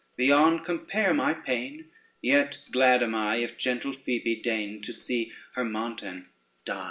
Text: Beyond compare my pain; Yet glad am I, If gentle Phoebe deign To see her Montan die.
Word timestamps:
Beyond 0.15 0.65
compare 0.65 1.13
my 1.13 1.35
pain; 1.35 1.91
Yet 2.23 2.57
glad 2.71 3.03
am 3.03 3.13
I, 3.13 3.35
If 3.35 3.55
gentle 3.55 3.93
Phoebe 3.93 4.35
deign 4.37 4.81
To 4.81 4.91
see 4.93 5.31
her 5.53 5.63
Montan 5.63 6.25
die. 6.65 6.79